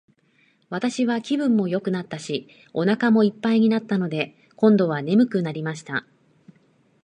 [0.71, 6.07] 私は気分もよくなったし、お腹も一ぱいだったので、今度は睡くなりました。